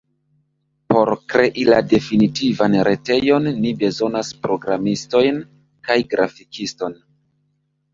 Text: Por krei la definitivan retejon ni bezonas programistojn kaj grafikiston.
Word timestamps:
Por 0.93 1.11
krei 1.33 1.65
la 1.73 1.81
definitivan 1.91 2.79
retejon 2.89 3.53
ni 3.61 3.77
bezonas 3.87 4.35
programistojn 4.49 5.43
kaj 5.89 6.03
grafikiston. 6.17 7.03